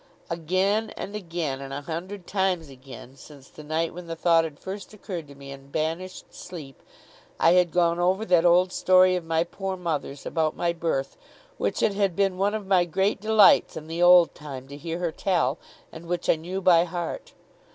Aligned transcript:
Again, 0.31 0.89
and 0.97 1.15
again, 1.15 1.61
and 1.61 1.71
a 1.71 1.81
hundred 1.81 2.25
times 2.25 2.69
again, 2.69 3.15
since 3.17 3.47
the 3.47 3.63
night 3.63 3.93
when 3.93 4.07
the 4.07 4.15
thought 4.15 4.45
had 4.45 4.57
first 4.57 4.95
occurred 4.95 5.27
to 5.27 5.35
me 5.35 5.51
and 5.51 5.71
banished 5.71 6.33
sleep, 6.33 6.81
I 7.39 7.51
had 7.51 7.69
gone 7.69 7.99
over 7.99 8.25
that 8.25 8.43
old 8.43 8.71
story 8.73 9.15
of 9.15 9.23
my 9.23 9.43
poor 9.43 9.77
mother's 9.77 10.25
about 10.25 10.55
my 10.55 10.73
birth, 10.73 11.17
which 11.59 11.83
it 11.83 11.93
had 11.93 12.15
been 12.15 12.39
one 12.39 12.55
of 12.55 12.65
my 12.65 12.83
great 12.85 13.21
delights 13.21 13.77
in 13.77 13.85
the 13.85 14.01
old 14.01 14.33
time 14.33 14.67
to 14.69 14.75
hear 14.75 14.97
her 14.97 15.11
tell, 15.11 15.59
and 15.91 16.07
which 16.07 16.27
I 16.29 16.35
knew 16.35 16.61
by 16.63 16.83
heart. 16.85 17.33